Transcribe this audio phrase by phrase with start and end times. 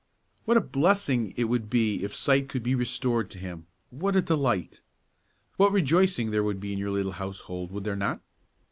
[0.45, 3.67] "What a blessing it would be if sight could be restored to him!
[3.91, 4.81] what a delight!
[5.57, 8.19] What rejoicing there would be in your little household, would there not?"